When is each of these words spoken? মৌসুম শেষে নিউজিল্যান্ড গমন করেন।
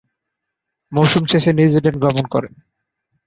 মৌসুম 0.91 1.23
শেষে 1.25 1.51
নিউজিল্যান্ড 1.53 1.97
গমন 2.03 2.25
করেন। 2.25 2.53